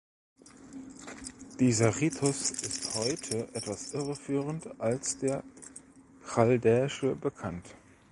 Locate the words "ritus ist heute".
2.01-3.47